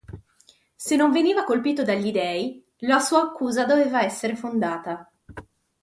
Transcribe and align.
Se 0.75 0.95
non 0.95 1.11
veniva 1.11 1.43
colpito 1.43 1.83
dagli 1.83 2.11
dèi, 2.11 2.65
la 2.77 2.99
sua 2.99 3.21
accusa 3.21 3.65
doveva 3.65 4.01
essere 4.01 4.35
fondata. 4.35 5.07